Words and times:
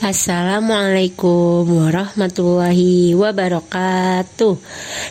Assalamualaikum 0.00 1.76
warahmatullahi 1.76 3.12
wabarakatuh. 3.12 4.56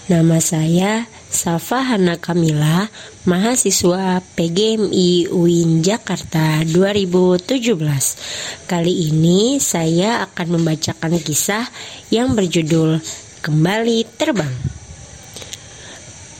Nama 0.09 0.37
saya 0.41 1.05
Safa 1.29 1.85
Hana 1.85 2.17
Kamila, 2.17 2.89
mahasiswa 3.21 4.17
PGMI 4.33 5.29
UIN 5.29 5.85
Jakarta 5.85 6.65
2017. 6.65 8.65
Kali 8.65 9.13
ini 9.13 9.61
saya 9.61 10.25
akan 10.25 10.57
membacakan 10.57 11.21
kisah 11.21 11.69
yang 12.09 12.33
berjudul 12.33 12.97
Kembali 13.45 14.09
Terbang. 14.17 14.53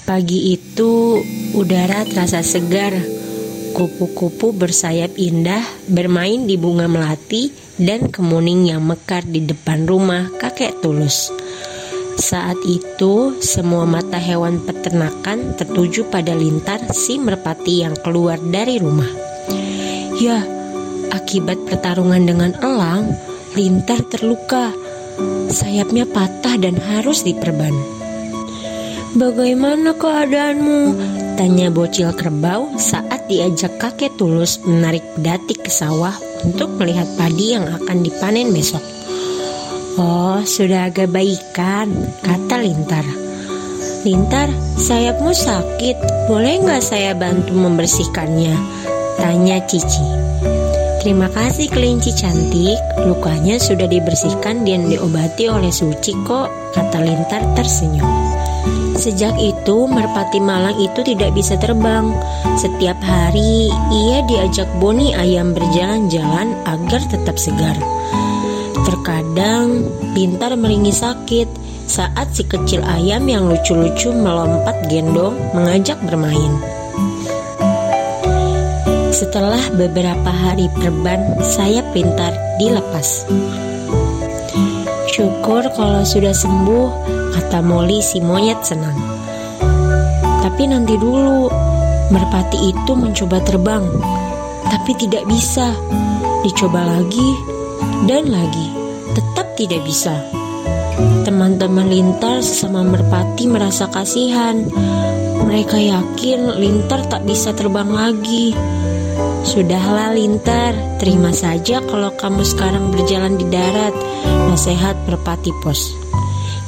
Pagi 0.10 0.58
itu 0.58 1.22
udara 1.54 2.02
terasa 2.02 2.42
segar. 2.42 2.98
Kupu-kupu 3.78 4.58
bersayap 4.58 5.14
indah 5.22 5.62
bermain 5.86 6.50
di 6.50 6.58
bunga 6.58 6.90
melati 6.90 7.69
dan 7.80 8.12
kemuning 8.12 8.68
yang 8.68 8.84
mekar 8.84 9.24
di 9.24 9.42
depan 9.42 9.88
rumah 9.88 10.28
kakek 10.38 10.84
tulus. 10.84 11.32
Saat 12.20 12.60
itu, 12.68 13.40
semua 13.40 13.88
mata 13.88 14.20
hewan 14.20 14.60
peternakan 14.68 15.56
tertuju 15.56 16.04
pada 16.12 16.36
lintar 16.36 16.92
si 16.92 17.16
merpati 17.16 17.88
yang 17.88 17.96
keluar 17.96 18.36
dari 18.36 18.76
rumah. 18.76 19.08
Ya, 20.20 20.44
akibat 21.16 21.64
pertarungan 21.64 22.28
dengan 22.28 22.52
elang, 22.60 23.16
lintar 23.56 24.04
terluka. 24.12 24.76
Sayapnya 25.48 26.04
patah 26.12 26.60
dan 26.60 26.76
harus 26.76 27.24
diperban. 27.24 27.72
Bagaimana 29.16 29.96
keadaanmu? 29.96 30.80
Tanya 31.40 31.72
bocil 31.72 32.12
kerbau 32.12 32.76
saat 32.76 33.32
diajak 33.32 33.80
kakek 33.80 34.20
tulus 34.20 34.60
menarik 34.68 35.08
pedati 35.16 35.56
ke 35.56 35.72
sawah 35.72 36.29
untuk 36.44 36.76
melihat 36.80 37.08
padi 37.20 37.56
yang 37.58 37.68
akan 37.68 38.04
dipanen 38.04 38.52
besok. 38.56 38.84
Oh, 40.00 40.40
sudah 40.48 40.88
agak 40.88 41.12
baikan, 41.12 41.92
kata 42.24 42.56
Lintar. 42.64 43.04
Lintar, 44.08 44.48
sayapmu 44.80 45.36
sakit, 45.36 46.30
boleh 46.32 46.64
nggak 46.64 46.80
saya 46.80 47.12
bantu 47.12 47.52
membersihkannya? 47.52 48.56
Tanya 49.20 49.60
Cici. 49.68 50.08
Terima 51.04 51.28
kasih 51.32 51.68
kelinci 51.68 52.16
cantik, 52.16 52.80
lukanya 53.04 53.60
sudah 53.60 53.88
dibersihkan 53.88 54.64
dan 54.64 54.88
diobati 54.88 55.52
oleh 55.52 55.72
Suci 55.72 56.16
kok, 56.24 56.76
kata 56.76 57.00
Lintar 57.04 57.44
tersenyum. 57.60 58.39
Sejak 59.00 59.40
itu, 59.40 59.88
merpati 59.88 60.44
malang 60.44 60.76
itu 60.76 61.00
tidak 61.08 61.32
bisa 61.32 61.56
terbang. 61.56 62.12
Setiap 62.60 63.00
hari, 63.00 63.72
ia 63.92 64.20
diajak 64.28 64.68
Boni 64.84 65.16
ayam 65.16 65.56
berjalan-jalan 65.56 66.52
agar 66.68 67.02
tetap 67.08 67.40
segar. 67.40 67.80
Terkadang 68.84 69.88
Bintar 70.12 70.58
meringis 70.60 71.00
sakit 71.00 71.48
saat 71.90 72.36
si 72.36 72.44
kecil 72.44 72.84
ayam 72.84 73.26
yang 73.26 73.48
lucu-lucu 73.48 74.12
melompat 74.12 74.78
gendong 74.92 75.38
mengajak 75.56 75.98
bermain. 76.04 76.54
Setelah 79.16 79.64
beberapa 79.76 80.32
hari 80.32 80.68
perban, 80.76 81.40
saya 81.44 81.84
pintar 81.92 82.32
dilepas. 82.62 83.26
Syukur 85.20 85.68
kalau 85.76 86.08
sudah 86.08 86.32
sembuh, 86.32 86.88
kata 87.36 87.60
Molly 87.60 88.00
si 88.00 88.24
monyet 88.24 88.64
senang. 88.64 88.96
Tapi 90.40 90.64
nanti 90.64 90.96
dulu, 90.96 91.52
merpati 92.08 92.72
itu 92.72 92.96
mencoba 92.96 93.44
terbang, 93.44 93.84
tapi 94.72 94.96
tidak 94.96 95.28
bisa. 95.28 95.76
Dicoba 96.40 96.88
lagi 96.88 97.36
dan 98.08 98.32
lagi 98.32 98.72
tetap 99.12 99.60
tidak 99.60 99.84
bisa. 99.84 100.24
Teman-teman 101.28 101.92
Lintar 101.92 102.40
sesama 102.40 102.88
merpati 102.88 103.44
merasa 103.52 103.92
kasihan. 103.92 104.72
Mereka 105.44 105.84
yakin 105.84 106.64
Lintar 106.64 107.04
tak 107.12 107.28
bisa 107.28 107.52
terbang 107.52 107.92
lagi. 107.92 108.56
Sudahlah 109.48 110.12
Lintar, 110.12 110.76
terima 111.00 111.32
saja 111.32 111.80
kalau 111.88 112.12
kamu 112.20 112.44
sekarang 112.44 112.92
berjalan 112.92 113.40
di 113.40 113.48
darat. 113.48 113.96
Nasihat 114.52 115.00
merpati 115.08 115.56
pos. 115.64 115.96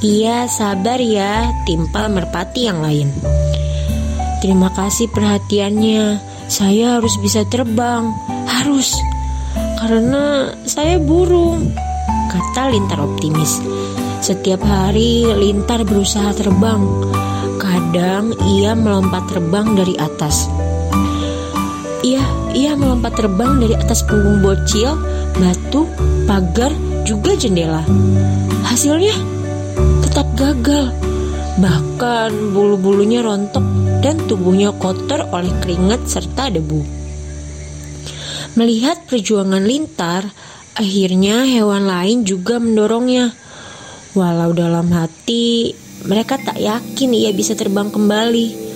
Iya, 0.01 0.49
sabar 0.49 0.97
ya, 0.97 1.51
timpal 1.67 2.09
merpati 2.09 2.65
yang 2.65 2.81
lain. 2.81 3.11
Terima 4.41 4.73
kasih 4.73 5.11
perhatiannya. 5.13 6.17
Saya 6.49 6.97
harus 6.97 7.13
bisa 7.21 7.45
terbang. 7.45 8.09
Harus. 8.49 8.97
Karena 9.77 10.49
saya 10.65 10.97
burung 10.97 11.69
kata 12.33 12.73
Lintar 12.73 13.05
optimis. 13.05 13.61
Setiap 14.25 14.65
hari 14.65 15.29
Lintar 15.38 15.85
berusaha 15.85 16.33
terbang. 16.33 16.81
Kadang 17.61 18.33
ia 18.57 18.73
melompat 18.73 19.29
terbang 19.29 19.77
dari 19.77 19.93
atas. 20.01 20.49
Melompat 23.01 23.17
terbang 23.17 23.57
dari 23.57 23.73
atas 23.73 24.06
punggung 24.06 24.45
bocil, 24.45 24.94
batu, 25.41 25.89
pagar, 26.29 26.69
juga 27.01 27.34
jendela. 27.34 27.81
Hasilnya 28.62 29.17
tetap 30.06 30.29
gagal. 30.38 30.94
Bahkan 31.57 32.53
bulu-bulunya 32.53 33.25
rontok 33.25 33.66
dan 34.06 34.22
tubuhnya 34.29 34.69
kotor 34.78 35.25
oleh 35.34 35.50
keringat 35.66 36.06
serta 36.06 36.53
debu. 36.53 36.85
Melihat 38.53 39.09
perjuangan 39.09 39.66
Lintar, 39.66 40.29
Akhirnya 40.78 41.41
hewan 41.50 41.89
lain 41.89 42.22
juga 42.22 42.62
mendorongnya. 42.62 43.33
Walau 44.13 44.53
dalam 44.53 44.94
hati 44.94 45.73
mereka 46.06 46.38
tak 46.38 46.62
yakin 46.62 47.18
ia 47.18 47.33
bisa 47.33 47.57
terbang 47.57 47.89
kembali. 47.89 48.70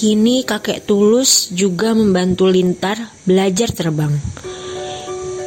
Kini 0.00 0.48
kakek 0.48 0.88
Tulus 0.88 1.52
juga 1.52 1.92
membantu 1.92 2.48
Lintar 2.48 2.96
belajar 3.28 3.68
terbang. 3.68 4.08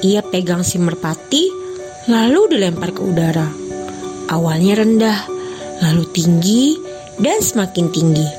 Ia 0.06 0.22
pegang 0.22 0.62
si 0.62 0.78
merpati 0.78 1.50
lalu 2.06 2.54
dilempar 2.54 2.94
ke 2.94 3.02
udara. 3.02 3.50
Awalnya 4.30 4.78
rendah, 4.78 5.20
lalu 5.82 6.06
tinggi 6.14 6.78
dan 7.18 7.42
semakin 7.42 7.90
tinggi. 7.90 8.30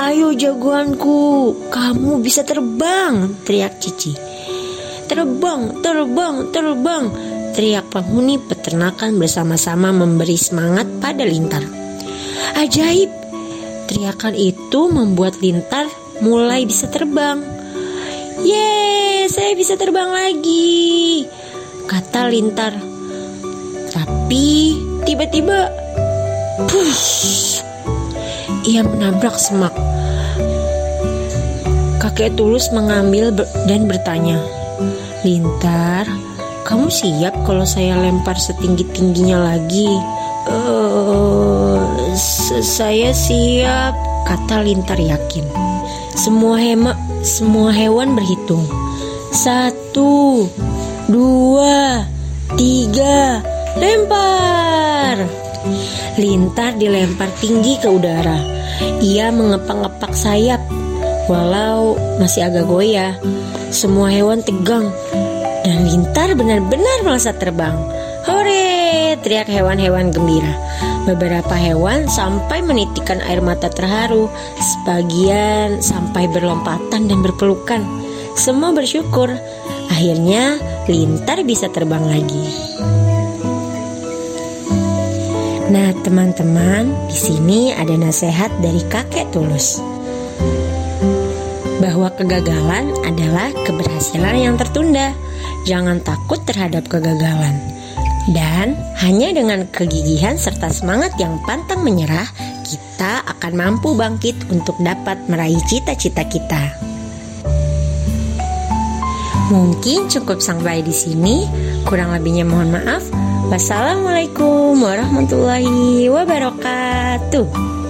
Ayo 0.00 0.32
jagoanku, 0.32 1.20
kamu 1.68 2.24
bisa 2.24 2.48
terbang, 2.48 3.36
teriak 3.44 3.76
Cici. 3.76 4.16
Terbang, 5.04 5.84
terbang, 5.84 6.48
terbang 6.48 7.04
Teriak 7.52 7.92
penghuni 7.92 8.40
peternakan 8.40 9.20
bersama-sama 9.20 9.92
memberi 9.92 10.40
semangat 10.40 10.88
pada 10.96 11.28
Lintar 11.28 11.60
Ajaib 12.56 13.21
Teriakan 13.88 14.34
itu 14.36 14.80
membuat 14.90 15.38
Lintar 15.42 15.86
mulai 16.22 16.66
bisa 16.66 16.86
terbang. 16.90 17.42
Yeay, 18.42 19.30
saya 19.30 19.54
bisa 19.54 19.78
terbang 19.78 20.10
lagi 20.10 21.26
Kata 21.86 22.26
Lintar. 22.30 22.74
Tapi 23.92 24.74
tiba-tiba 25.04 25.68
Push 26.66 27.60
Ia 28.66 28.82
menabrak 28.86 29.36
semak. 29.36 29.74
Kakek 32.02 32.34
Tulus 32.34 32.70
mengambil 32.74 33.30
dan 33.66 33.86
bertanya 33.86 34.42
Lintar, 35.22 36.02
kamu 36.66 36.90
siap 36.90 37.30
kalau 37.46 37.62
saya 37.62 37.94
lempar 37.94 38.34
setinggi-tingginya 38.34 39.38
lagi? 39.54 39.86
Uh, 40.50 41.51
saya 42.16 43.10
siap, 43.16 43.94
kata 44.28 44.60
Lintar 44.60 45.00
yakin. 45.00 45.44
Semua 46.12 46.60
hema, 46.60 46.92
semua 47.24 47.72
hewan 47.72 48.12
berhitung. 48.12 48.68
Satu, 49.32 50.44
dua, 51.08 52.04
tiga, 52.60 53.40
lempar. 53.80 55.24
Lintar 56.20 56.76
dilempar 56.76 57.32
tinggi 57.40 57.80
ke 57.80 57.88
udara. 57.88 58.36
Ia 59.00 59.32
mengepak-ngepak 59.32 60.12
sayap, 60.12 60.60
walau 61.32 61.96
masih 62.20 62.44
agak 62.44 62.68
goyah. 62.68 63.16
Semua 63.72 64.12
hewan 64.12 64.44
tegang 64.44 64.92
dan 65.64 65.88
Lintar 65.88 66.36
benar-benar 66.36 66.98
merasa 67.08 67.32
terbang. 67.32 68.01
Hore! 68.26 68.62
teriak 69.22 69.46
hewan-hewan 69.48 70.10
gembira. 70.10 70.52
Beberapa 71.06 71.54
hewan 71.54 72.10
sampai 72.10 72.60
menitikan 72.62 73.22
air 73.22 73.38
mata 73.38 73.70
terharu, 73.70 74.26
sebagian 74.58 75.78
sampai 75.78 76.26
berlompatan 76.30 77.06
dan 77.06 77.18
berpelukan. 77.22 77.82
Semua 78.34 78.74
bersyukur. 78.74 79.30
Akhirnya 79.88 80.58
Lintar 80.90 81.46
bisa 81.46 81.70
terbang 81.70 82.02
lagi. 82.02 82.46
Nah, 85.70 85.94
teman-teman, 86.02 86.90
di 87.06 87.16
sini 87.16 87.60
ada 87.70 87.94
nasihat 87.94 88.50
dari 88.58 88.82
kakek 88.90 89.30
tulus 89.30 89.78
bahwa 91.78 92.14
kegagalan 92.14 92.94
adalah 93.02 93.50
keberhasilan 93.66 94.38
yang 94.38 94.54
tertunda 94.54 95.14
jangan 95.66 95.98
takut 96.02 96.38
terhadap 96.46 96.86
kegagalan. 96.86 97.71
Dan 98.30 98.78
hanya 99.02 99.34
dengan 99.34 99.66
kegigihan 99.66 100.38
serta 100.38 100.70
semangat 100.70 101.18
yang 101.18 101.42
pantang 101.42 101.82
menyerah, 101.82 102.30
kita 102.62 103.26
akan 103.26 103.52
mampu 103.58 103.98
bangkit 103.98 104.38
untuk 104.46 104.78
dapat 104.78 105.18
meraih 105.26 105.58
cita-cita 105.66 106.22
kita. 106.30 106.78
Mungkin 109.50 110.06
cukup 110.06 110.38
sampai 110.38 110.86
di 110.86 110.94
sini. 110.94 111.50
Kurang 111.82 112.14
lebihnya 112.14 112.46
mohon 112.46 112.70
maaf. 112.70 113.02
Wassalamualaikum 113.50 114.78
warahmatullahi 114.78 116.06
wabarakatuh. 116.08 117.81